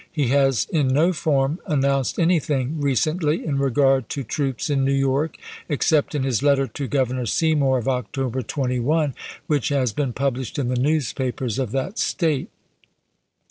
[0.11, 4.91] He has, in no form, announced anything re cently in regard to troops in New
[4.95, 5.37] York,
[5.69, 9.13] except in his letter to Governor Seymour of October 21,
[9.45, 12.49] which has been published in the newspapers of that State.